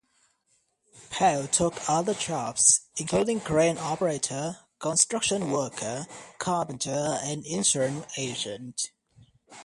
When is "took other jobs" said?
1.47-2.87